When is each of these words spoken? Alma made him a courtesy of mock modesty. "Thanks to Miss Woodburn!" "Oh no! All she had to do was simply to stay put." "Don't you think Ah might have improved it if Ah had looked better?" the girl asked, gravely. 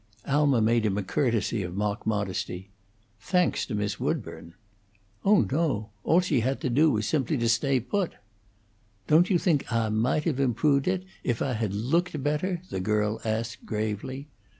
Alma 0.25 0.63
made 0.63 0.83
him 0.83 0.97
a 0.97 1.03
courtesy 1.03 1.61
of 1.61 1.75
mock 1.75 2.07
modesty. 2.07 2.71
"Thanks 3.19 3.67
to 3.67 3.75
Miss 3.75 3.99
Woodburn!" 3.99 4.55
"Oh 5.23 5.41
no! 5.41 5.91
All 6.03 6.21
she 6.21 6.39
had 6.39 6.59
to 6.61 6.71
do 6.71 6.89
was 6.89 7.07
simply 7.07 7.37
to 7.37 7.47
stay 7.47 7.79
put." 7.79 8.13
"Don't 9.05 9.29
you 9.29 9.37
think 9.37 9.71
Ah 9.71 9.91
might 9.91 10.23
have 10.23 10.39
improved 10.39 10.87
it 10.87 11.05
if 11.23 11.39
Ah 11.39 11.53
had 11.53 11.75
looked 11.75 12.23
better?" 12.23 12.63
the 12.71 12.79
girl 12.79 13.21
asked, 13.23 13.63
gravely. 13.67 14.27